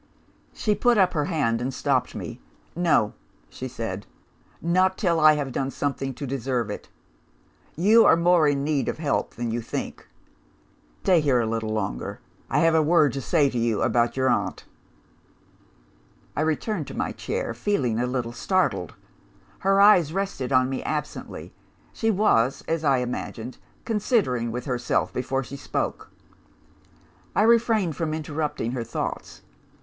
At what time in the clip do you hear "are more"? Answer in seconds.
8.07-8.47